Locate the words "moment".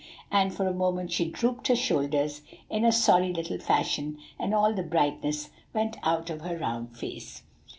0.73-1.11